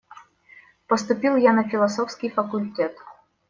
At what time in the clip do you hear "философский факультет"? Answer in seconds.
1.69-2.97